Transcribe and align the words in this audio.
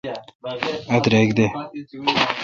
اؘ 0.91 0.97
درک 1.03 1.29
دے۔ 1.37 1.45